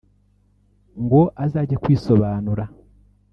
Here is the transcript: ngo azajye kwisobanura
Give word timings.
ngo 1.03 1.21
azajye 1.43 1.75
kwisobanura 1.83 2.65